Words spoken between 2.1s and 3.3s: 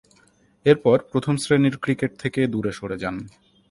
থেকে দূরে সরে যান।